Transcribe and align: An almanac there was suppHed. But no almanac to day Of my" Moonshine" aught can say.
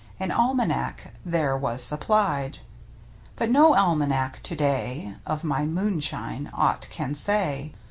An 0.19 0.31
almanac 0.31 1.13
there 1.23 1.55
was 1.55 1.79
suppHed. 1.79 2.57
But 3.35 3.51
no 3.51 3.75
almanac 3.75 4.39
to 4.41 4.55
day 4.55 5.15
Of 5.27 5.43
my" 5.43 5.65
Moonshine" 5.67 6.49
aught 6.55 6.87
can 6.89 7.13
say. 7.13 7.75